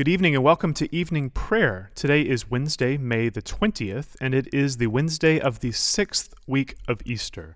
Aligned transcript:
Good 0.00 0.08
evening 0.08 0.34
and 0.34 0.42
welcome 0.42 0.72
to 0.72 0.96
evening 0.96 1.28
prayer. 1.28 1.90
Today 1.94 2.22
is 2.22 2.50
Wednesday, 2.50 2.96
May 2.96 3.28
the 3.28 3.42
20th, 3.42 4.16
and 4.18 4.34
it 4.34 4.48
is 4.50 4.78
the 4.78 4.86
Wednesday 4.86 5.38
of 5.38 5.60
the 5.60 5.72
sixth 5.72 6.32
week 6.46 6.76
of 6.88 7.02
Easter. 7.04 7.54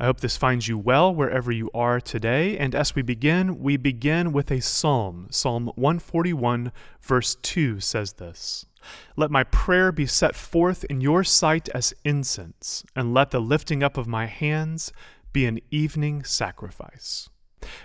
I 0.00 0.06
hope 0.06 0.18
this 0.18 0.36
finds 0.36 0.66
you 0.66 0.76
well 0.76 1.14
wherever 1.14 1.52
you 1.52 1.70
are 1.72 2.00
today. 2.00 2.58
And 2.58 2.74
as 2.74 2.96
we 2.96 3.02
begin, 3.02 3.60
we 3.60 3.76
begin 3.76 4.32
with 4.32 4.50
a 4.50 4.60
psalm. 4.60 5.28
Psalm 5.30 5.70
141, 5.76 6.72
verse 7.00 7.36
2 7.36 7.78
says 7.78 8.14
this 8.14 8.66
Let 9.14 9.30
my 9.30 9.44
prayer 9.44 9.92
be 9.92 10.06
set 10.06 10.34
forth 10.34 10.82
in 10.90 11.00
your 11.00 11.22
sight 11.22 11.68
as 11.68 11.94
incense, 12.04 12.82
and 12.96 13.14
let 13.14 13.30
the 13.30 13.40
lifting 13.40 13.84
up 13.84 13.96
of 13.96 14.08
my 14.08 14.26
hands 14.26 14.92
be 15.32 15.46
an 15.46 15.60
evening 15.70 16.24
sacrifice. 16.24 17.28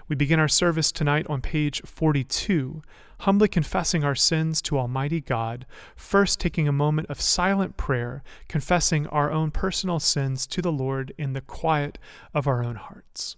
We 0.08 0.16
begin 0.16 0.40
our 0.40 0.48
service 0.48 0.92
tonight 0.92 1.26
on 1.30 1.42
page 1.42 1.82
42, 1.86 2.82
humbly 3.20 3.48
confessing 3.48 4.04
our 4.04 4.16
sins 4.16 4.62
to 4.64 4.78
Almighty 4.78 5.22
God, 5.22 5.66
first 5.96 6.40
taking 6.40 6.68
a 6.68 6.72
moment 6.72 7.10
of 7.10 7.22
silent 7.22 7.78
prayer, 7.78 8.24
confessing 8.48 9.08
our 9.08 9.32
own 9.32 9.52
personal 9.52 10.00
sins 10.00 10.48
to 10.48 10.62
the 10.62 10.72
Lord 10.72 11.14
in 11.18 11.34
the 11.34 11.42
quiet 11.42 11.98
of 12.34 12.48
our 12.48 12.64
own 12.64 12.76
hearts. 12.76 13.36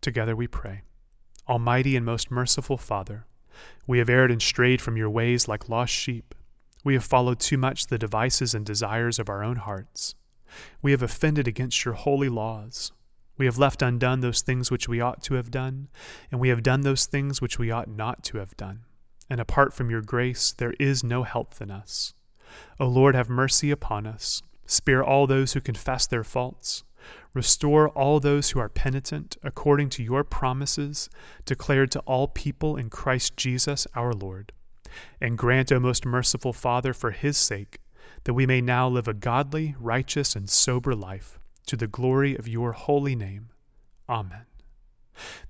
Together 0.00 0.34
we 0.34 0.46
pray. 0.46 0.82
Almighty 1.48 1.96
and 1.96 2.06
most 2.06 2.30
merciful 2.30 2.78
Father, 2.78 3.26
we 3.86 3.98
have 3.98 4.08
erred 4.08 4.30
and 4.30 4.40
strayed 4.40 4.80
from 4.80 4.96
your 4.96 5.10
ways 5.10 5.48
like 5.48 5.68
lost 5.68 5.92
sheep. 5.92 6.34
We 6.82 6.94
have 6.94 7.04
followed 7.04 7.40
too 7.40 7.58
much 7.58 7.86
the 7.86 7.98
devices 7.98 8.54
and 8.54 8.64
desires 8.64 9.18
of 9.18 9.28
our 9.28 9.42
own 9.42 9.56
hearts. 9.56 10.14
We 10.82 10.92
have 10.92 11.02
offended 11.02 11.46
against 11.46 11.84
your 11.84 11.94
holy 11.94 12.28
laws. 12.28 12.92
We 13.36 13.46
have 13.46 13.58
left 13.58 13.82
undone 13.82 14.20
those 14.20 14.42
things 14.42 14.70
which 14.70 14.88
we 14.88 15.00
ought 15.00 15.22
to 15.24 15.34
have 15.34 15.50
done, 15.50 15.88
and 16.30 16.40
we 16.40 16.48
have 16.48 16.62
done 16.62 16.82
those 16.82 17.06
things 17.06 17.40
which 17.40 17.58
we 17.58 17.70
ought 17.70 17.88
not 17.88 18.22
to 18.24 18.38
have 18.38 18.56
done. 18.56 18.80
And 19.28 19.40
apart 19.40 19.72
from 19.72 19.90
your 19.90 20.02
grace, 20.02 20.52
there 20.52 20.74
is 20.78 21.04
no 21.04 21.22
help 21.22 21.54
in 21.60 21.70
us. 21.70 22.14
O 22.78 22.86
Lord, 22.86 23.14
have 23.14 23.28
mercy 23.28 23.70
upon 23.70 24.06
us. 24.06 24.42
Spare 24.66 25.04
all 25.04 25.26
those 25.26 25.52
who 25.52 25.60
confess 25.60 26.06
their 26.06 26.24
faults. 26.24 26.84
Restore 27.32 27.88
all 27.90 28.20
those 28.20 28.50
who 28.50 28.58
are 28.58 28.68
penitent, 28.68 29.36
according 29.42 29.88
to 29.90 30.02
your 30.02 30.24
promises, 30.24 31.08
declared 31.44 31.90
to 31.92 32.00
all 32.00 32.28
people 32.28 32.76
in 32.76 32.90
Christ 32.90 33.36
Jesus 33.36 33.86
our 33.94 34.12
Lord. 34.12 34.52
And 35.20 35.38
grant, 35.38 35.72
O 35.72 35.80
most 35.80 36.04
merciful 36.04 36.52
Father, 36.52 36.92
for 36.92 37.10
his 37.10 37.36
sake, 37.36 37.80
that 38.24 38.34
we 38.34 38.46
may 38.46 38.60
now 38.60 38.88
live 38.88 39.08
a 39.08 39.14
godly, 39.14 39.74
righteous, 39.78 40.36
and 40.36 40.48
sober 40.48 40.94
life, 40.94 41.38
to 41.66 41.76
the 41.76 41.86
glory 41.86 42.36
of 42.36 42.48
your 42.48 42.72
holy 42.72 43.14
name. 43.14 43.50
Amen. 44.08 44.46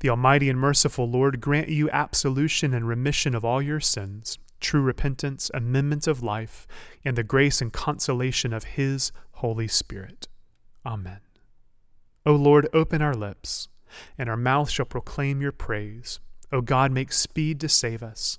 The 0.00 0.10
Almighty 0.10 0.48
and 0.48 0.58
merciful 0.58 1.08
Lord 1.08 1.40
grant 1.40 1.68
you 1.68 1.88
absolution 1.90 2.74
and 2.74 2.86
remission 2.86 3.34
of 3.34 3.44
all 3.44 3.62
your 3.62 3.80
sins, 3.80 4.38
true 4.60 4.82
repentance, 4.82 5.50
amendment 5.54 6.06
of 6.06 6.22
life, 6.22 6.66
and 7.04 7.16
the 7.16 7.22
grace 7.22 7.60
and 7.62 7.72
consolation 7.72 8.52
of 8.52 8.64
His 8.64 9.12
Holy 9.32 9.68
Spirit. 9.68 10.28
Amen. 10.84 11.20
O 12.26 12.34
Lord, 12.34 12.68
open 12.74 13.00
our 13.00 13.14
lips, 13.14 13.68
and 14.18 14.28
our 14.28 14.36
mouth 14.36 14.70
shall 14.70 14.86
proclaim 14.86 15.40
your 15.40 15.52
praise. 15.52 16.20
O 16.52 16.60
God, 16.60 16.92
make 16.92 17.12
speed 17.12 17.60
to 17.60 17.68
save 17.68 18.02
us. 18.02 18.38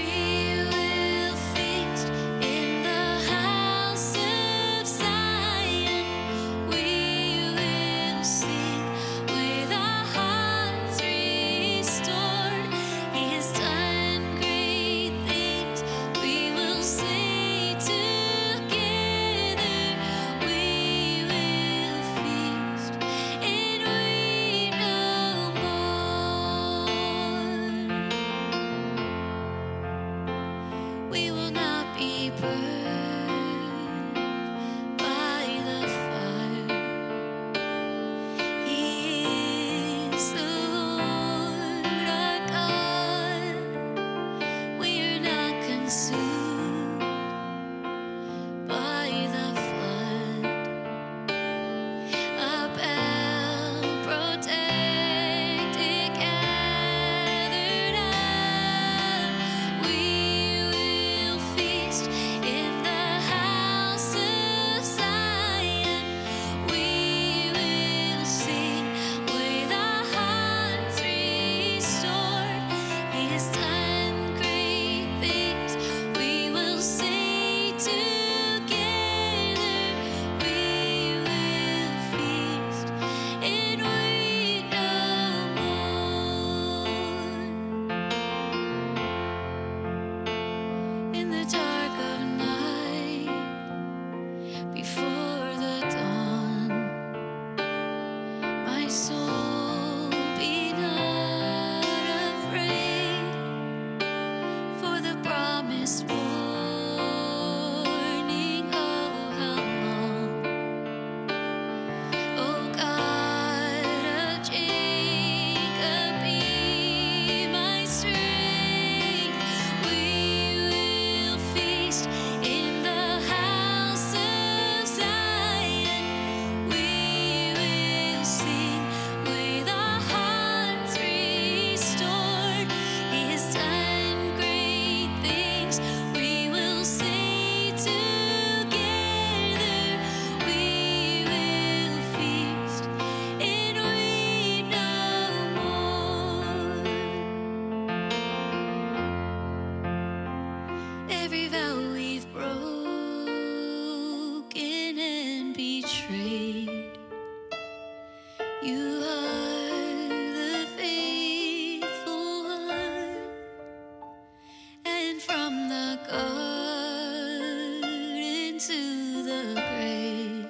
into 168.69 169.23
the 169.23 169.53
grave. 169.55 170.47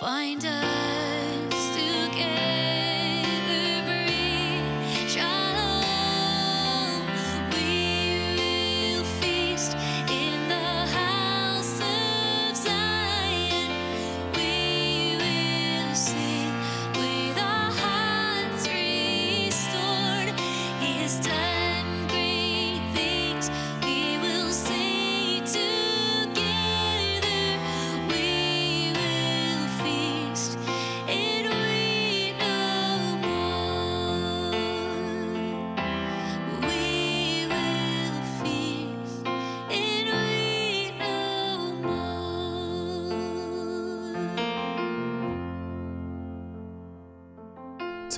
Bind 0.00 0.44
us. 0.44 0.67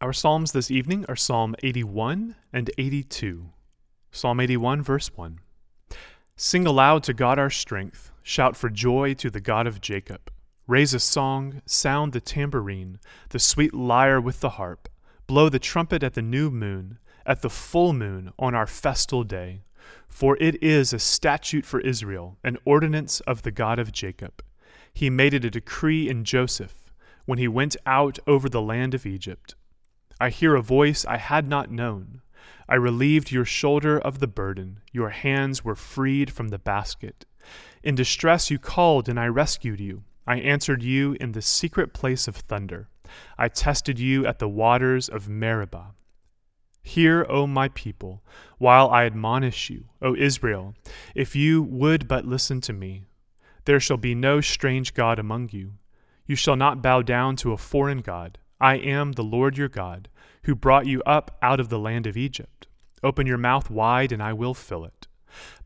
Our 0.00 0.12
Psalms 0.12 0.50
this 0.50 0.72
evening 0.72 1.06
are 1.08 1.14
Psalm 1.14 1.54
81 1.62 2.34
and 2.52 2.70
82. 2.76 3.50
Psalm 4.10 4.40
81, 4.40 4.82
verse 4.82 5.10
1. 5.14 5.38
Sing 6.36 6.66
aloud 6.66 7.04
to 7.04 7.14
God 7.14 7.38
our 7.38 7.48
strength, 7.48 8.10
shout 8.20 8.56
for 8.56 8.68
joy 8.68 9.14
to 9.14 9.30
the 9.30 9.40
God 9.40 9.68
of 9.68 9.80
Jacob. 9.80 10.32
Raise 10.66 10.94
a 10.94 11.00
song, 11.00 11.62
sound 11.64 12.12
the 12.12 12.20
tambourine, 12.20 12.98
the 13.30 13.38
sweet 13.38 13.72
lyre 13.72 14.20
with 14.20 14.40
the 14.40 14.50
harp. 14.50 14.88
Blow 15.28 15.48
the 15.48 15.60
trumpet 15.60 16.02
at 16.02 16.14
the 16.14 16.22
new 16.22 16.50
moon, 16.50 16.98
at 17.24 17.42
the 17.42 17.48
full 17.48 17.92
moon 17.92 18.32
on 18.36 18.52
our 18.52 18.66
festal 18.66 19.22
day. 19.22 19.62
For 20.08 20.36
it 20.40 20.60
is 20.62 20.92
a 20.92 20.98
statute 20.98 21.64
for 21.64 21.80
Israel, 21.80 22.36
an 22.42 22.58
ordinance 22.64 23.20
of 23.20 23.42
the 23.42 23.52
God 23.52 23.78
of 23.78 23.92
Jacob. 23.92 24.42
He 24.92 25.08
made 25.08 25.34
it 25.34 25.44
a 25.44 25.50
decree 25.50 26.08
in 26.08 26.24
Joseph, 26.24 26.92
when 27.26 27.38
he 27.38 27.48
went 27.48 27.76
out 27.86 28.18
over 28.26 28.48
the 28.48 28.60
land 28.60 28.92
of 28.92 29.06
Egypt. 29.06 29.54
I 30.24 30.30
hear 30.30 30.54
a 30.54 30.62
voice 30.62 31.04
I 31.04 31.18
had 31.18 31.46
not 31.46 31.70
known. 31.70 32.22
I 32.66 32.76
relieved 32.76 33.30
your 33.30 33.44
shoulder 33.44 33.98
of 33.98 34.20
the 34.20 34.26
burden. 34.26 34.80
Your 34.90 35.10
hands 35.10 35.62
were 35.62 35.74
freed 35.74 36.32
from 36.32 36.48
the 36.48 36.58
basket. 36.58 37.26
In 37.82 37.94
distress 37.94 38.50
you 38.50 38.58
called, 38.58 39.06
and 39.06 39.20
I 39.20 39.26
rescued 39.26 39.80
you. 39.80 40.04
I 40.26 40.36
answered 40.36 40.82
you 40.82 41.14
in 41.20 41.32
the 41.32 41.42
secret 41.42 41.92
place 41.92 42.26
of 42.26 42.36
thunder. 42.36 42.88
I 43.36 43.48
tested 43.48 43.98
you 43.98 44.24
at 44.26 44.38
the 44.38 44.48
waters 44.48 45.10
of 45.10 45.28
Meribah. 45.28 45.92
Hear, 46.82 47.26
O 47.28 47.46
my 47.46 47.68
people, 47.68 48.22
while 48.56 48.88
I 48.88 49.04
admonish 49.04 49.68
you, 49.68 49.90
O 50.00 50.16
Israel, 50.16 50.74
if 51.14 51.36
you 51.36 51.62
would 51.62 52.08
but 52.08 52.24
listen 52.24 52.62
to 52.62 52.72
me. 52.72 53.02
There 53.66 53.78
shall 53.78 53.98
be 53.98 54.14
no 54.14 54.40
strange 54.40 54.94
God 54.94 55.18
among 55.18 55.50
you. 55.52 55.74
You 56.24 56.34
shall 56.34 56.56
not 56.56 56.80
bow 56.80 57.02
down 57.02 57.36
to 57.36 57.52
a 57.52 57.58
foreign 57.58 57.98
God. 57.98 58.38
I 58.58 58.76
am 58.76 59.12
the 59.12 59.24
Lord 59.24 59.58
your 59.58 59.68
God, 59.68 60.08
who 60.44 60.54
brought 60.54 60.86
you 60.86 61.02
up 61.04 61.36
out 61.42 61.60
of 61.60 61.68
the 61.68 61.78
land 61.78 62.06
of 62.06 62.16
Egypt. 62.16 62.66
Open 63.02 63.26
your 63.26 63.38
mouth 63.38 63.70
wide, 63.70 64.12
and 64.12 64.22
I 64.22 64.32
will 64.32 64.54
fill 64.54 64.84
it. 64.84 65.06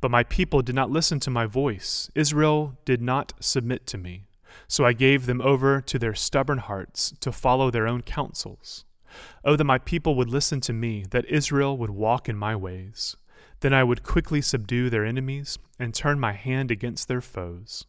But 0.00 0.10
my 0.10 0.24
people 0.24 0.62
did 0.62 0.74
not 0.74 0.90
listen 0.90 1.20
to 1.20 1.30
my 1.30 1.46
voice. 1.46 2.10
Israel 2.14 2.78
did 2.84 3.02
not 3.02 3.32
submit 3.40 3.86
to 3.88 3.98
me. 3.98 4.24
So 4.66 4.84
I 4.84 4.92
gave 4.92 5.26
them 5.26 5.40
over 5.40 5.80
to 5.80 5.98
their 5.98 6.14
stubborn 6.14 6.58
hearts 6.58 7.12
to 7.20 7.32
follow 7.32 7.70
their 7.70 7.86
own 7.86 8.02
counsels. 8.02 8.84
Oh, 9.44 9.56
that 9.56 9.64
my 9.64 9.78
people 9.78 10.14
would 10.14 10.30
listen 10.30 10.60
to 10.62 10.72
me, 10.72 11.04
that 11.10 11.24
Israel 11.26 11.76
would 11.76 11.90
walk 11.90 12.28
in 12.28 12.36
my 12.36 12.54
ways. 12.56 13.16
Then 13.60 13.72
I 13.72 13.84
would 13.84 14.02
quickly 14.02 14.40
subdue 14.40 14.90
their 14.90 15.04
enemies 15.04 15.58
and 15.78 15.94
turn 15.94 16.20
my 16.20 16.32
hand 16.32 16.70
against 16.70 17.08
their 17.08 17.20
foes. 17.20 17.86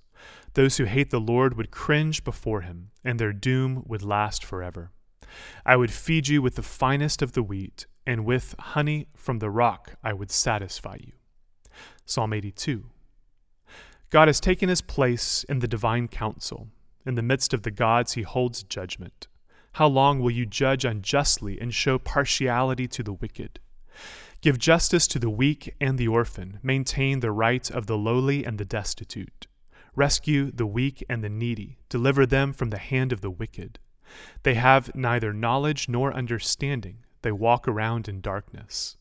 Those 0.53 0.77
who 0.77 0.85
hate 0.85 1.12
the 1.12 1.19
Lord 1.19 1.56
would 1.56 1.71
cringe 1.71 2.24
before 2.24 2.62
him, 2.62 2.92
and 3.03 3.19
their 3.19 3.33
doom 3.33 3.83
would 3.85 4.03
last 4.03 4.44
forever. 4.44 4.92
I 5.65 5.75
would 5.75 5.91
feed 5.91 6.27
you 6.27 6.41
with 6.41 6.55
the 6.55 6.63
finest 6.63 7.21
of 7.21 7.33
the 7.33 7.43
wheat, 7.43 7.85
and 8.05 8.25
with 8.25 8.55
honey 8.59 9.07
from 9.15 9.39
the 9.39 9.49
rock 9.49 9.95
I 10.03 10.13
would 10.13 10.31
satisfy 10.31 10.97
you. 10.99 11.13
Psalm 12.05 12.33
82. 12.33 12.85
God 14.09 14.27
has 14.27 14.39
taken 14.39 14.69
his 14.69 14.81
place 14.81 15.43
in 15.43 15.59
the 15.59 15.67
divine 15.67 16.07
council. 16.07 16.69
In 17.05 17.15
the 17.15 17.21
midst 17.21 17.53
of 17.53 17.61
the 17.61 17.71
gods, 17.71 18.13
he 18.13 18.23
holds 18.23 18.63
judgment. 18.63 19.27
How 19.73 19.87
long 19.87 20.19
will 20.19 20.31
you 20.31 20.45
judge 20.45 20.83
unjustly 20.83 21.61
and 21.61 21.73
show 21.73 21.99
partiality 21.99 22.87
to 22.87 23.03
the 23.03 23.13
wicked? 23.13 23.59
Give 24.41 24.57
justice 24.57 25.05
to 25.07 25.19
the 25.19 25.29
weak 25.29 25.75
and 25.79 25.97
the 25.97 26.07
orphan. 26.07 26.59
Maintain 26.63 27.19
the 27.19 27.31
right 27.31 27.69
of 27.69 27.85
the 27.85 27.97
lowly 27.97 28.45
and 28.45 28.57
the 28.57 28.65
destitute. 28.65 29.47
Rescue 29.95 30.49
the 30.51 30.65
weak 30.65 31.03
and 31.09 31.23
the 31.23 31.29
needy. 31.29 31.77
Deliver 31.89 32.25
them 32.25 32.53
from 32.53 32.69
the 32.69 32.77
hand 32.77 33.11
of 33.11 33.21
the 33.21 33.29
wicked. 33.29 33.79
They 34.44 34.56
have 34.56 34.95
neither 34.95 35.33
knowledge 35.33 35.89
nor 35.89 36.13
understanding. 36.13 37.00
They 37.21 37.31
walk 37.31 37.67
around 37.67 38.07
in 38.07 38.21
darkness. 38.21 38.97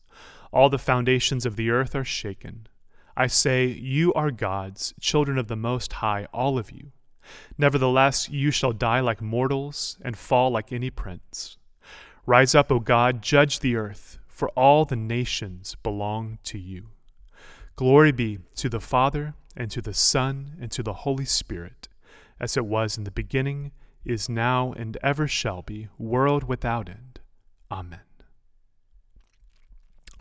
All 0.51 0.69
the 0.69 0.77
foundations 0.77 1.45
of 1.45 1.55
the 1.55 1.69
earth 1.69 1.95
are 1.95 2.05
shaken. 2.05 2.67
I 3.15 3.27
say, 3.27 3.65
You 3.67 4.13
are 4.13 4.31
gods, 4.31 4.93
children 4.99 5.37
of 5.37 5.47
the 5.47 5.55
Most 5.55 5.93
High, 5.93 6.27
all 6.33 6.57
of 6.57 6.71
you. 6.71 6.91
Nevertheless, 7.57 8.29
you 8.29 8.51
shall 8.51 8.71
die 8.71 9.01
like 9.01 9.21
mortals 9.21 9.97
and 10.01 10.17
fall 10.17 10.49
like 10.51 10.71
any 10.71 10.89
prince. 10.89 11.57
Rise 12.25 12.55
up, 12.55 12.71
O 12.71 12.79
God, 12.79 13.21
judge 13.21 13.59
the 13.59 13.75
earth, 13.75 14.19
for 14.27 14.49
all 14.49 14.85
the 14.85 14.95
nations 14.95 15.75
belong 15.83 16.39
to 16.43 16.57
you. 16.57 16.89
Glory 17.75 18.11
be 18.11 18.39
to 18.55 18.69
the 18.69 18.79
Father, 18.79 19.33
and 19.55 19.69
to 19.71 19.81
the 19.81 19.93
Son, 19.93 20.53
and 20.59 20.71
to 20.71 20.83
the 20.83 20.93
Holy 20.93 21.25
Spirit, 21.25 21.87
as 22.39 22.55
it 22.55 22.65
was 22.65 22.97
in 22.97 23.03
the 23.03 23.11
beginning, 23.11 23.71
is 24.05 24.29
now, 24.29 24.73
and 24.73 24.97
ever 25.03 25.27
shall 25.27 25.61
be, 25.61 25.87
world 25.97 26.43
without 26.43 26.89
end. 26.89 27.19
Amen. 27.71 27.99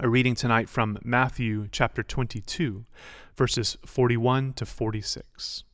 A 0.00 0.08
reading 0.08 0.34
tonight 0.34 0.68
from 0.68 0.98
Matthew 1.02 1.68
chapter 1.72 2.02
22, 2.02 2.84
verses 3.36 3.76
41 3.84 4.52
to 4.54 4.66
46. 4.66 5.64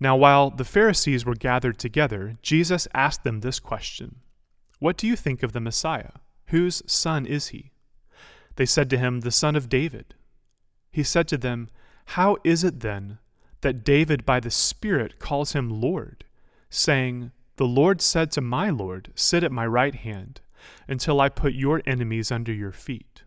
Now, 0.00 0.16
while 0.16 0.50
the 0.50 0.64
Pharisees 0.64 1.24
were 1.24 1.34
gathered 1.34 1.78
together, 1.78 2.36
Jesus 2.42 2.88
asked 2.94 3.22
them 3.22 3.40
this 3.40 3.60
question 3.60 4.16
What 4.78 4.96
do 4.96 5.06
you 5.06 5.14
think 5.14 5.42
of 5.42 5.52
the 5.52 5.60
Messiah? 5.60 6.12
Whose 6.46 6.82
son 6.86 7.26
is 7.26 7.48
he? 7.48 7.72
They 8.56 8.66
said 8.66 8.90
to 8.90 8.98
him, 8.98 9.20
The 9.20 9.30
son 9.30 9.56
of 9.56 9.68
David. 9.68 10.14
He 10.90 11.02
said 11.02 11.28
to 11.28 11.38
them, 11.38 11.68
How 12.06 12.36
is 12.44 12.64
it 12.64 12.80
then 12.80 13.18
that 13.60 13.84
David 13.84 14.26
by 14.26 14.40
the 14.40 14.50
Spirit 14.50 15.18
calls 15.18 15.52
him 15.52 15.70
Lord, 15.70 16.24
saying, 16.72 17.30
The 17.56 17.66
Lord 17.66 18.00
said 18.00 18.32
to 18.32 18.40
my 18.40 18.70
Lord, 18.70 19.12
Sit 19.14 19.44
at 19.44 19.52
my 19.52 19.66
right 19.66 19.94
hand, 19.94 20.40
until 20.88 21.20
I 21.20 21.28
put 21.28 21.54
your 21.54 21.82
enemies 21.86 22.32
under 22.32 22.52
your 22.52 22.72
feet? 22.72 23.22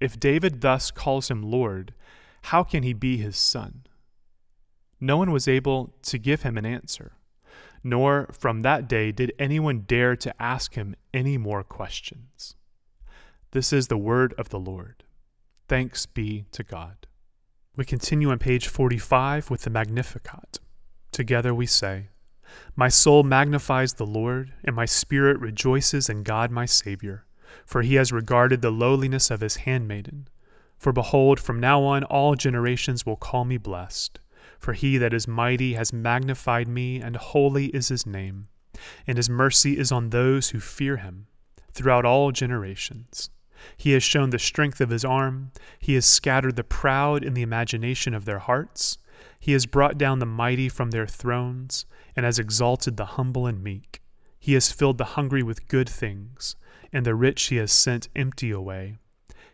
If 0.00 0.20
David 0.20 0.60
thus 0.60 0.90
calls 0.90 1.30
him 1.30 1.42
Lord, 1.42 1.94
how 2.42 2.62
can 2.62 2.82
he 2.82 2.92
be 2.92 3.16
his 3.16 3.36
son? 3.36 3.86
No 5.00 5.16
one 5.16 5.32
was 5.32 5.48
able 5.48 5.94
to 6.02 6.18
give 6.18 6.42
him 6.42 6.56
an 6.56 6.66
answer, 6.66 7.12
nor 7.82 8.28
from 8.32 8.62
that 8.62 8.88
day 8.88 9.12
did 9.12 9.32
anyone 9.38 9.84
dare 9.86 10.16
to 10.16 10.42
ask 10.42 10.74
him 10.74 10.94
any 11.12 11.36
more 11.36 11.62
questions. 11.62 12.54
This 13.50 13.72
is 13.72 13.88
the 13.88 13.98
word 13.98 14.34
of 14.38 14.50
the 14.50 14.58
Lord. 14.58 15.04
Thanks 15.68 16.06
be 16.06 16.44
to 16.52 16.62
God. 16.62 17.06
We 17.76 17.84
continue 17.84 18.30
on 18.30 18.38
page 18.38 18.68
45 18.68 19.50
with 19.50 19.62
the 19.62 19.70
Magnificat. 19.70 20.60
Together 21.10 21.54
we 21.54 21.66
say, 21.66 22.08
My 22.76 22.88
soul 22.88 23.22
magnifies 23.22 23.94
the 23.94 24.06
Lord, 24.06 24.52
and 24.62 24.76
my 24.76 24.84
spirit 24.84 25.38
rejoices 25.40 26.08
in 26.08 26.22
God 26.22 26.50
my 26.50 26.66
Saviour, 26.66 27.24
for 27.64 27.82
he 27.82 27.94
has 27.94 28.12
regarded 28.12 28.60
the 28.62 28.70
lowliness 28.70 29.30
of 29.30 29.40
his 29.40 29.56
handmaiden. 29.56 30.28
For 30.76 30.92
behold, 30.92 31.40
from 31.40 31.60
now 31.60 31.82
on 31.82 32.04
all 32.04 32.34
generations 32.34 33.06
will 33.06 33.16
call 33.16 33.44
me 33.44 33.56
blessed. 33.56 34.20
For 34.58 34.74
he 34.74 34.98
that 34.98 35.14
is 35.14 35.26
mighty 35.26 35.74
has 35.74 35.92
magnified 35.92 36.68
me, 36.68 37.00
and 37.00 37.16
holy 37.16 37.66
is 37.66 37.88
his 37.88 38.06
name. 38.06 38.48
and 39.06 39.16
his 39.16 39.30
mercy 39.30 39.78
is 39.78 39.92
on 39.92 40.10
those 40.10 40.50
who 40.50 40.60
fear 40.60 40.96
him 40.98 41.26
throughout 41.72 42.04
all 42.04 42.32
generations. 42.32 43.30
He 43.76 43.92
has 43.92 44.02
shown 44.02 44.30
the 44.30 44.38
strength 44.38 44.80
of 44.80 44.90
his 44.90 45.04
arm, 45.04 45.52
he 45.78 45.94
has 45.94 46.04
scattered 46.04 46.56
the 46.56 46.64
proud 46.64 47.24
in 47.24 47.34
the 47.34 47.42
imagination 47.42 48.14
of 48.14 48.24
their 48.24 48.40
hearts. 48.40 48.98
He 49.38 49.52
has 49.52 49.66
brought 49.66 49.96
down 49.96 50.18
the 50.18 50.26
mighty 50.26 50.68
from 50.68 50.90
their 50.90 51.06
thrones, 51.06 51.86
and 52.16 52.24
has 52.24 52.38
exalted 52.38 52.96
the 52.96 53.04
humble 53.04 53.46
and 53.46 53.62
meek. 53.62 54.02
He 54.38 54.54
has 54.54 54.70
filled 54.72 54.98
the 54.98 55.04
hungry 55.16 55.42
with 55.42 55.68
good 55.68 55.88
things, 55.88 56.56
and 56.92 57.04
the 57.04 57.14
rich 57.14 57.44
he 57.44 57.56
has 57.56 57.72
sent 57.72 58.08
empty 58.14 58.50
away. 58.50 58.98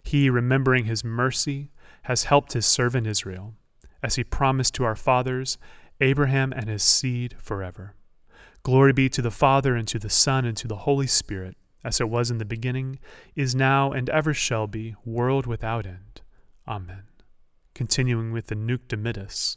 He, 0.03 0.29
remembering 0.29 0.85
his 0.85 1.05
mercy, 1.05 1.71
has 2.03 2.25
helped 2.25 2.55
his 2.55 2.67
servant 2.67 3.07
Israel, 3.07 3.55
as 4.03 4.17
he 4.17 4.25
promised 4.25 4.75
to 4.75 4.85
our 4.85 4.97
fathers, 4.97 5.59
Abraham 6.01 6.53
and 6.53 6.69
his 6.69 6.83
seed 6.83 7.37
forever. 7.39 7.95
Glory 8.63 8.93
be 8.93 9.09
to 9.09 9.23
the 9.23 9.31
Father, 9.31 9.77
and 9.77 9.87
to 9.89 9.99
the 9.99 10.11
Son, 10.11 10.45
and 10.45 10.57
to 10.57 10.69
the 10.69 10.77
Holy 10.77 11.07
Spirit, 11.07 11.57
as 11.85 12.01
it 12.01 12.09
was 12.09 12.31
in 12.31 12.39
the 12.39 12.45
beginning, 12.45 12.99
is 13.35 13.55
now, 13.55 13.93
and 13.93 14.11
ever 14.11 14.35
shall 14.35 14.67
be, 14.67 14.95
world 15.05 15.47
without 15.47 15.87
end. 15.87 16.21
Amen. 16.69 17.05
Continuing 17.75 18.33
with 18.33 18.49
the 18.49 18.55
Nunc 18.55 18.89
Dimittis. 18.89 19.57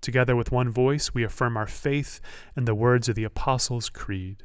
Together 0.00 0.34
with 0.34 0.50
one 0.50 0.70
voice, 0.70 1.12
we 1.12 1.22
affirm 1.22 1.56
our 1.56 1.66
faith 1.66 2.20
in 2.56 2.64
the 2.64 2.74
words 2.74 3.08
of 3.08 3.14
the 3.14 3.24
Apostles' 3.24 3.90
Creed. 3.90 4.42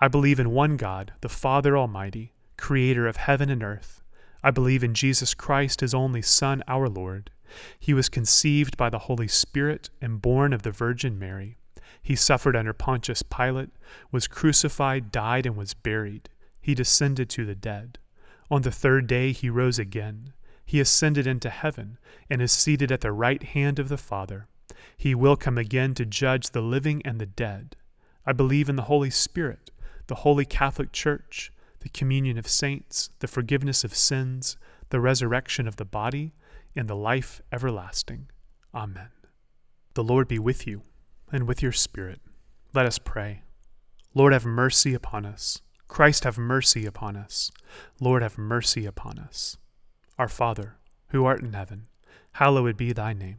I 0.00 0.08
believe 0.08 0.40
in 0.40 0.50
one 0.50 0.76
God, 0.76 1.12
the 1.20 1.28
Father 1.28 1.76
Almighty, 1.76 2.32
creator 2.56 3.06
of 3.06 3.16
heaven 3.16 3.50
and 3.50 3.62
earth. 3.62 4.02
I 4.42 4.50
believe 4.50 4.84
in 4.84 4.94
Jesus 4.94 5.34
Christ, 5.34 5.80
his 5.80 5.92
only 5.94 6.22
Son, 6.22 6.62
our 6.68 6.88
Lord. 6.88 7.30
He 7.78 7.92
was 7.92 8.08
conceived 8.08 8.76
by 8.76 8.88
the 8.90 9.00
Holy 9.00 9.28
Spirit 9.28 9.90
and 10.00 10.22
born 10.22 10.52
of 10.52 10.62
the 10.62 10.70
Virgin 10.70 11.18
Mary. 11.18 11.58
He 12.00 12.14
suffered 12.14 12.56
under 12.56 12.72
Pontius 12.72 13.22
Pilate, 13.22 13.70
was 14.10 14.28
crucified, 14.28 15.10
died, 15.10 15.46
and 15.46 15.56
was 15.56 15.74
buried. 15.74 16.28
He 16.60 16.74
descended 16.74 17.28
to 17.30 17.44
the 17.44 17.54
dead. 17.54 17.98
On 18.50 18.62
the 18.62 18.70
third 18.70 19.06
day 19.06 19.32
he 19.32 19.50
rose 19.50 19.78
again. 19.78 20.32
He 20.64 20.80
ascended 20.80 21.26
into 21.26 21.50
heaven 21.50 21.98
and 22.30 22.40
is 22.40 22.52
seated 22.52 22.92
at 22.92 23.00
the 23.00 23.12
right 23.12 23.42
hand 23.42 23.78
of 23.78 23.88
the 23.88 23.98
Father. 23.98 24.48
He 24.96 25.14
will 25.14 25.36
come 25.36 25.58
again 25.58 25.94
to 25.94 26.04
judge 26.04 26.50
the 26.50 26.60
living 26.60 27.02
and 27.04 27.20
the 27.20 27.26
dead. 27.26 27.76
I 28.26 28.32
believe 28.32 28.68
in 28.68 28.76
the 28.76 28.82
Holy 28.82 29.10
Spirit, 29.10 29.70
the 30.06 30.16
Holy 30.16 30.44
Catholic 30.44 30.92
Church, 30.92 31.52
the 31.80 31.88
communion 31.88 32.38
of 32.38 32.48
saints, 32.48 33.10
the 33.20 33.28
forgiveness 33.28 33.84
of 33.84 33.94
sins, 33.94 34.56
the 34.90 35.00
resurrection 35.00 35.68
of 35.68 35.76
the 35.76 35.84
body, 35.84 36.34
and 36.74 36.88
the 36.88 36.96
life 36.96 37.40
everlasting. 37.52 38.28
Amen. 38.74 39.10
The 39.94 40.04
Lord 40.04 40.28
be 40.28 40.38
with 40.38 40.66
you, 40.66 40.82
and 41.32 41.46
with 41.46 41.62
your 41.62 41.72
spirit. 41.72 42.20
Let 42.74 42.86
us 42.86 42.98
pray. 42.98 43.42
Lord, 44.14 44.32
have 44.32 44.44
mercy 44.44 44.94
upon 44.94 45.24
us. 45.24 45.60
Christ, 45.86 46.24
have 46.24 46.38
mercy 46.38 46.86
upon 46.86 47.16
us. 47.16 47.50
Lord, 48.00 48.22
have 48.22 48.36
mercy 48.36 48.84
upon 48.84 49.18
us. 49.18 49.56
Our 50.18 50.28
Father, 50.28 50.76
who 51.08 51.24
art 51.24 51.40
in 51.40 51.52
heaven, 51.52 51.86
hallowed 52.32 52.76
be 52.76 52.92
thy 52.92 53.12
name. 53.12 53.38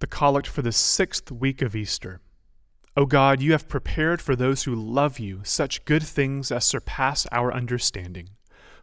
The 0.00 0.06
Collect 0.06 0.46
for 0.46 0.62
the 0.62 0.72
sixth 0.72 1.30
week 1.30 1.62
of 1.62 1.76
Easter. 1.76 2.20
O 2.96 3.06
God, 3.06 3.40
you 3.40 3.52
have 3.52 3.68
prepared 3.68 4.20
for 4.20 4.34
those 4.34 4.64
who 4.64 4.74
love 4.74 5.18
you 5.18 5.40
such 5.44 5.84
good 5.84 6.02
things 6.02 6.50
as 6.50 6.64
surpass 6.64 7.26
our 7.30 7.52
understanding. 7.52 8.30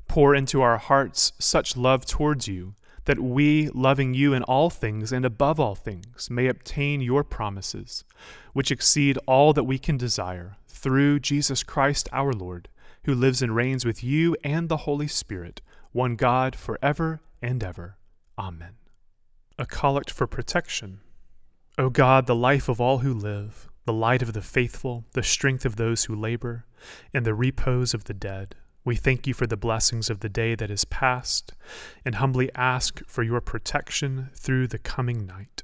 Pour 0.07 0.33
into 0.33 0.61
our 0.61 0.77
hearts 0.77 1.33
such 1.39 1.75
love 1.75 2.05
towards 2.05 2.47
you, 2.47 2.75
that 3.05 3.19
we, 3.19 3.69
loving 3.73 4.13
you 4.13 4.33
in 4.33 4.43
all 4.43 4.69
things 4.69 5.11
and 5.11 5.25
above 5.25 5.59
all 5.59 5.75
things, 5.75 6.29
may 6.29 6.47
obtain 6.47 7.01
your 7.01 7.23
promises, 7.23 8.05
which 8.53 8.71
exceed 8.71 9.17
all 9.25 9.53
that 9.53 9.65
we 9.65 9.77
can 9.77 9.97
desire, 9.97 10.55
through 10.67 11.19
Jesus 11.19 11.63
Christ 11.63 12.07
our 12.13 12.31
Lord 12.31 12.69
who 13.07 13.15
lives 13.15 13.41
and 13.41 13.55
reigns 13.55 13.85
with 13.85 14.03
you 14.03 14.35
and 14.43 14.67
the 14.67 14.77
Holy 14.77 15.07
Spirit, 15.07 15.61
one 15.93 16.17
God, 16.17 16.57
for 16.57 16.77
ever 16.81 17.21
and 17.41 17.63
ever. 17.63 17.95
Amen. 18.37 18.75
A 19.57 19.65
collect 19.65 20.11
for 20.11 20.27
protection. 20.27 20.99
O 21.79 21.91
God, 21.91 22.25
the 22.25 22.33
life 22.33 22.69
of 22.69 22.81
all 22.81 22.99
who 22.99 23.13
live, 23.13 23.69
the 23.85 23.93
light 23.93 24.23
of 24.23 24.33
the 24.33 24.41
faithful, 24.41 25.05
the 25.13 25.21
strength 25.21 25.63
of 25.63 25.75
those 25.75 26.05
who 26.05 26.15
labor, 26.15 26.65
and 27.13 27.23
the 27.23 27.35
repose 27.35 27.93
of 27.93 28.05
the 28.05 28.15
dead, 28.15 28.55
we 28.83 28.95
thank 28.95 29.27
you 29.27 29.33
for 29.35 29.45
the 29.45 29.55
blessings 29.55 30.09
of 30.09 30.21
the 30.21 30.29
day 30.29 30.55
that 30.55 30.71
is 30.71 30.85
past, 30.85 31.53
and 32.03 32.15
humbly 32.15 32.49
ask 32.55 33.05
for 33.05 33.21
your 33.21 33.41
protection 33.41 34.31
through 34.33 34.67
the 34.67 34.79
coming 34.79 35.27
night. 35.27 35.61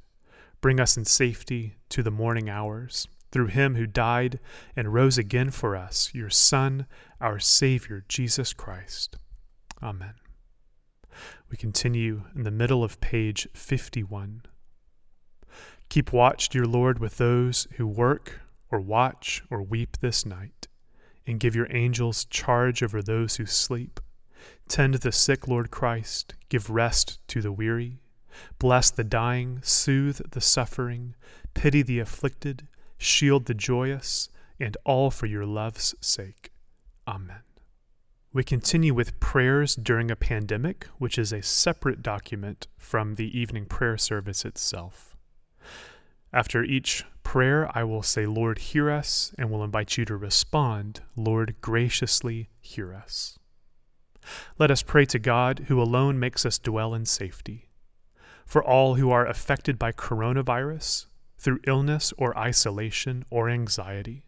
Bring 0.60 0.78
us 0.78 0.96
in 0.96 1.04
safety 1.04 1.74
to 1.88 2.00
the 2.00 2.12
morning 2.12 2.48
hours 2.48 3.08
through 3.32 3.48
him 3.48 3.74
who 3.74 3.86
died 3.86 4.38
and 4.76 4.94
rose 4.94 5.18
again 5.18 5.50
for 5.50 5.74
us, 5.74 6.14
your 6.14 6.30
Son, 6.30 6.86
our 7.20 7.40
Savior, 7.40 8.04
Jesus 8.08 8.52
Christ. 8.52 9.16
Amen. 9.82 10.14
We 11.50 11.56
continue 11.56 12.22
in 12.36 12.44
the 12.44 12.52
middle 12.52 12.84
of 12.84 13.00
page 13.00 13.48
51. 13.52 14.42
Keep 15.88 16.12
watch, 16.12 16.48
dear 16.48 16.64
Lord, 16.64 16.98
with 16.98 17.18
those 17.18 17.68
who 17.76 17.86
work 17.86 18.40
or 18.70 18.80
watch 18.80 19.42
or 19.50 19.62
weep 19.62 19.98
this 20.00 20.26
night, 20.26 20.66
and 21.26 21.40
give 21.40 21.54
your 21.54 21.68
angels 21.74 22.24
charge 22.24 22.82
over 22.82 23.00
those 23.00 23.36
who 23.36 23.46
sleep. 23.46 24.00
Tend 24.68 24.94
the 24.94 25.12
sick, 25.12 25.46
Lord 25.46 25.70
Christ, 25.70 26.34
give 26.48 26.70
rest 26.70 27.18
to 27.28 27.40
the 27.40 27.52
weary. 27.52 28.00
Bless 28.58 28.90
the 28.90 29.04
dying, 29.04 29.60
soothe 29.62 30.20
the 30.32 30.40
suffering, 30.40 31.14
pity 31.54 31.82
the 31.82 32.00
afflicted, 32.00 32.66
shield 32.98 33.46
the 33.46 33.54
joyous, 33.54 34.28
and 34.58 34.76
all 34.84 35.10
for 35.10 35.26
your 35.26 35.46
love's 35.46 35.94
sake. 36.00 36.50
Amen. 37.06 37.42
We 38.32 38.42
continue 38.42 38.94
with 38.94 39.20
prayers 39.20 39.76
during 39.76 40.10
a 40.10 40.16
pandemic, 40.16 40.86
which 40.98 41.18
is 41.18 41.32
a 41.32 41.42
separate 41.42 42.02
document 42.02 42.66
from 42.76 43.14
the 43.14 43.38
evening 43.38 43.66
prayer 43.66 43.96
service 43.96 44.44
itself. 44.44 45.13
After 46.34 46.64
each 46.64 47.04
prayer, 47.22 47.70
I 47.78 47.84
will 47.84 48.02
say, 48.02 48.26
Lord, 48.26 48.58
hear 48.58 48.90
us, 48.90 49.32
and 49.38 49.52
will 49.52 49.62
invite 49.62 49.96
you 49.96 50.04
to 50.06 50.16
respond, 50.16 51.00
Lord, 51.14 51.54
graciously 51.60 52.48
hear 52.60 52.92
us. 52.92 53.38
Let 54.58 54.72
us 54.72 54.82
pray 54.82 55.04
to 55.06 55.20
God, 55.20 55.66
who 55.68 55.80
alone 55.80 56.18
makes 56.18 56.44
us 56.44 56.58
dwell 56.58 56.92
in 56.92 57.04
safety. 57.04 57.68
For 58.44 58.64
all 58.64 58.96
who 58.96 59.12
are 59.12 59.24
affected 59.24 59.78
by 59.78 59.92
coronavirus, 59.92 61.06
through 61.38 61.60
illness 61.68 62.12
or 62.18 62.36
isolation 62.36 63.24
or 63.30 63.48
anxiety, 63.48 64.26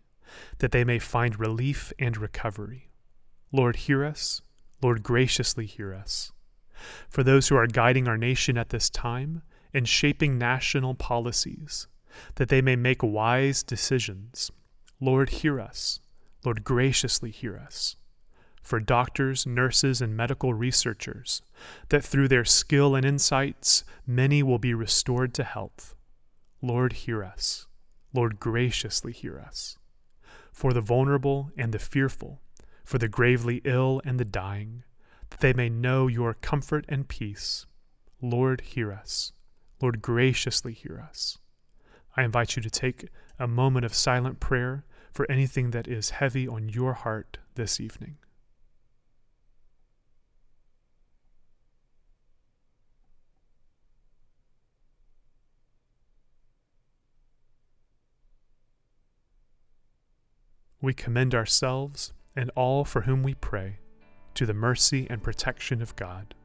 that 0.58 0.70
they 0.70 0.84
may 0.84 1.00
find 1.00 1.40
relief 1.40 1.92
and 1.98 2.16
recovery. 2.16 2.92
Lord, 3.50 3.74
hear 3.74 4.04
us. 4.04 4.42
Lord, 4.80 5.02
graciously 5.02 5.66
hear 5.66 5.92
us. 5.92 6.30
for 7.08 7.22
those 7.22 7.48
who 7.48 7.56
are 7.56 7.66
guiding 7.66 8.08
our 8.08 8.18
nation 8.18 8.56
at 8.58 8.70
this 8.70 8.90
time 8.90 9.42
and 9.72 9.88
shaping 9.88 10.38
national 10.38 10.94
policies, 10.94 11.88
that 12.36 12.48
they 12.48 12.60
may 12.60 12.76
make 12.76 13.02
wise 13.02 13.62
decisions. 13.62 14.50
Lord, 15.00 15.30
hear 15.30 15.60
us. 15.60 16.00
Lord, 16.44 16.64
graciously 16.64 17.30
hear 17.30 17.56
us. 17.58 17.96
For 18.62 18.80
doctors, 18.80 19.46
nurses, 19.46 20.00
and 20.00 20.16
medical 20.16 20.52
researchers, 20.52 21.42
that 21.88 22.04
through 22.04 22.28
their 22.28 22.44
skill 22.44 22.94
and 22.94 23.04
insights, 23.04 23.84
many 24.06 24.42
will 24.42 24.58
be 24.58 24.74
restored 24.74 25.34
to 25.34 25.44
health. 25.44 25.94
Lord, 26.60 26.92
hear 26.92 27.22
us. 27.22 27.66
Lord, 28.12 28.40
graciously 28.40 29.12
hear 29.12 29.38
us. 29.38 29.78
For 30.50 30.72
the 30.72 30.80
vulnerable 30.80 31.50
and 31.56 31.72
the 31.72 31.78
fearful, 31.78 32.40
for 32.84 32.98
the 32.98 33.08
gravely 33.08 33.60
ill 33.64 34.00
and 34.04 34.18
the 34.18 34.24
dying, 34.24 34.82
that 35.30 35.40
they 35.40 35.52
may 35.52 35.68
know 35.68 36.06
your 36.06 36.34
comfort 36.34 36.84
and 36.88 37.06
peace. 37.06 37.66
Lord, 38.22 38.62
hear 38.62 38.92
us. 38.92 39.32
Lord, 39.80 40.00
graciously 40.00 40.72
hear 40.72 41.04
us. 41.06 41.38
I 42.16 42.24
invite 42.24 42.56
you 42.56 42.62
to 42.62 42.70
take 42.70 43.08
a 43.38 43.46
moment 43.46 43.84
of 43.84 43.94
silent 43.94 44.40
prayer 44.40 44.84
for 45.12 45.30
anything 45.30 45.70
that 45.72 45.86
is 45.86 46.10
heavy 46.10 46.48
on 46.48 46.70
your 46.70 46.94
heart 46.94 47.38
this 47.56 47.78
evening. 47.78 48.16
We 60.80 60.94
commend 60.94 61.34
ourselves 61.34 62.12
and 62.36 62.50
all 62.54 62.84
for 62.84 63.02
whom 63.02 63.24
we 63.24 63.34
pray 63.34 63.80
to 64.34 64.46
the 64.46 64.54
mercy 64.54 65.06
and 65.10 65.20
protection 65.20 65.82
of 65.82 65.96
God. 65.96 66.35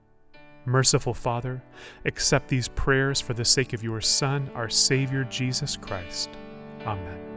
Merciful 0.66 1.14
Father, 1.14 1.62
accept 2.06 2.48
these 2.48 2.68
prayers 2.68 3.20
for 3.20 3.34
the 3.34 3.46
sake 3.46 3.74
of 3.74 3.84
your 3.84 4.02
Son, 4.02 4.50
our 4.54 4.70
Savior, 4.70 5.24
Jesus 5.26 5.76
Christ. 5.76 6.30
Amen. 6.86 7.32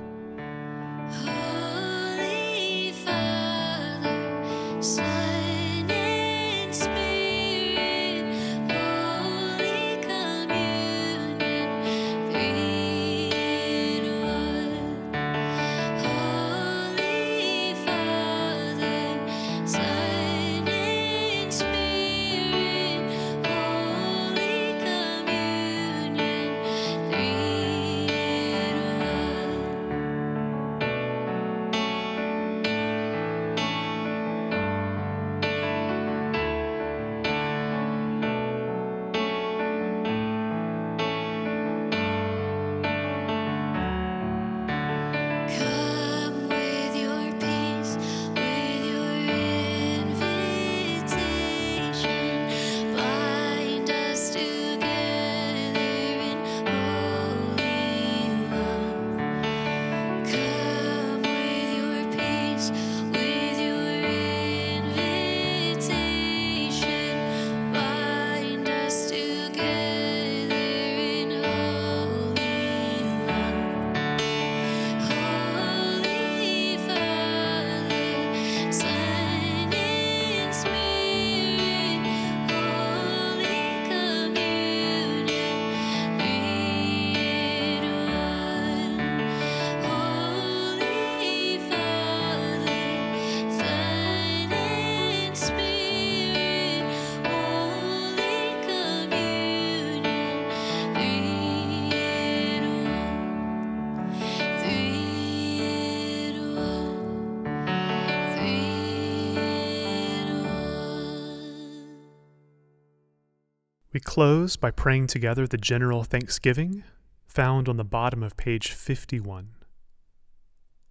Close 114.05 114.57
by 114.57 114.71
praying 114.71 115.09
together 115.09 115.47
the 115.47 115.57
general 115.57 116.05
thanksgiving 116.05 116.85
found 117.27 117.69
on 117.69 117.77
the 117.77 117.85
bottom 117.85 118.23
of 118.23 118.37
page 118.37 118.71
51. 118.71 119.49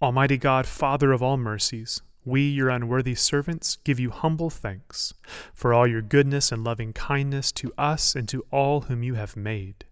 Almighty 0.02 0.38
God, 0.38 0.66
Father 0.66 1.14
of 1.14 1.24
all 1.24 1.38
mercies, 1.38 2.02
we, 2.26 2.42
your 2.42 2.70
unworthy 2.70 3.16
servants, 3.16 3.78
give 3.86 4.00
you 4.00 4.10
humble 4.10 4.50
thanks 4.50 5.14
for 5.54 5.74
all 5.74 5.88
your 5.88 6.02
goodness 6.02 6.52
and 6.52 6.64
loving 6.64 6.92
kindness 6.92 7.52
to 7.54 7.74
us 7.78 8.16
and 8.16 8.28
to 8.30 8.46
all 8.52 8.82
whom 8.82 9.04
you 9.04 9.14
have 9.14 9.38
made. 9.38 9.86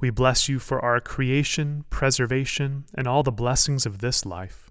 We 0.00 0.10
bless 0.10 0.48
you 0.48 0.58
for 0.58 0.80
our 0.80 1.00
creation, 1.00 1.84
preservation, 1.90 2.84
and 2.94 3.06
all 3.06 3.22
the 3.22 3.30
blessings 3.30 3.86
of 3.86 3.98
this 3.98 4.24
life, 4.26 4.70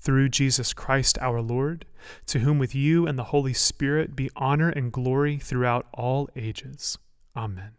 Through 0.00 0.30
Jesus 0.30 0.72
Christ 0.72 1.18
our 1.20 1.40
Lord, 1.40 1.84
to 2.26 2.40
whom 2.40 2.58
with 2.58 2.74
you 2.74 3.06
and 3.06 3.18
the 3.18 3.24
Holy 3.24 3.52
Spirit 3.52 4.16
be 4.16 4.30
honor 4.36 4.70
and 4.70 4.92
glory 4.92 5.38
throughout 5.38 5.86
all 5.92 6.28
ages. 6.36 6.98
Amen. 7.36 7.72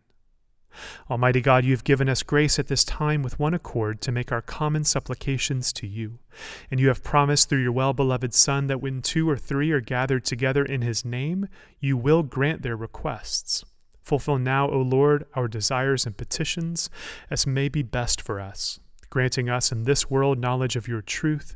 Almighty 1.09 1.41
God, 1.41 1.65
you 1.65 1.71
have 1.71 1.83
given 1.83 2.07
us 2.07 2.23
grace 2.23 2.59
at 2.59 2.67
this 2.67 2.83
time 2.83 3.23
with 3.23 3.39
one 3.39 3.53
accord 3.53 4.01
to 4.01 4.11
make 4.11 4.31
our 4.31 4.41
common 4.41 4.83
supplications 4.83 5.73
to 5.73 5.87
you. 5.87 6.19
And 6.69 6.79
you 6.79 6.87
have 6.89 7.03
promised 7.03 7.49
through 7.49 7.63
your 7.63 7.71
well 7.71 7.93
beloved 7.93 8.33
Son 8.33 8.67
that 8.67 8.81
when 8.81 9.01
two 9.01 9.29
or 9.29 9.37
three 9.37 9.71
are 9.71 9.81
gathered 9.81 10.25
together 10.25 10.63
in 10.63 10.81
his 10.81 11.03
name, 11.03 11.47
you 11.79 11.97
will 11.97 12.23
grant 12.23 12.61
their 12.61 12.77
requests. 12.77 13.65
Fulfill 14.01 14.39
now, 14.39 14.69
O 14.69 14.79
Lord, 14.81 15.25
our 15.35 15.47
desires 15.47 16.05
and 16.05 16.17
petitions 16.17 16.89
as 17.29 17.45
may 17.45 17.69
be 17.69 17.83
best 17.83 18.21
for 18.21 18.39
us, 18.39 18.79
granting 19.09 19.49
us 19.49 19.71
in 19.71 19.83
this 19.83 20.09
world 20.09 20.39
knowledge 20.39 20.75
of 20.75 20.87
your 20.87 21.01
truth, 21.01 21.55